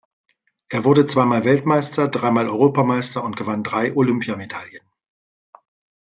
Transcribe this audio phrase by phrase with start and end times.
[0.69, 4.81] Er wurde zweimal Weltmeister, dreimal Europameister und gewann drei Olympiamedaillen.